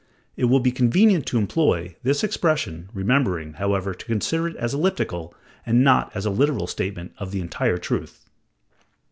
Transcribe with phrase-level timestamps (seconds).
[0.35, 5.31] It will be convenient to employ this expression, remembering, however, to consider it as elliptical,
[5.63, 8.27] and not as a literal statement of the entire truth.